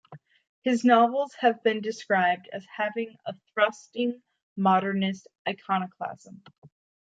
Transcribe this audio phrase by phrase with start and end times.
[0.63, 4.23] His novels have been described as having a thrusting
[4.57, 6.41] modernist iconoclasm.